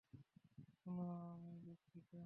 [0.75, 1.05] শোনো,
[1.33, 2.11] আমি দুঃখিত!